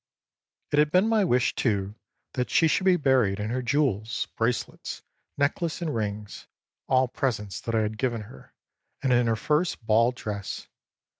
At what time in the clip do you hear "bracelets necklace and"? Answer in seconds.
4.35-5.93